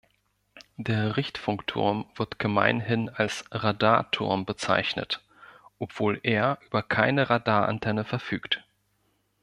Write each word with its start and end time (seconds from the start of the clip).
Der 0.77 1.15
Richtfunkturm 1.15 2.07
wird 2.15 2.39
gemeinhin 2.39 3.09
als 3.09 3.45
Radarturm 3.51 4.45
bezeichnet, 4.45 5.23
obwohl 5.77 6.19
er 6.23 6.57
über 6.65 6.81
keine 6.81 7.29
Radarantenne 7.29 8.03
verfügt. 8.03 8.65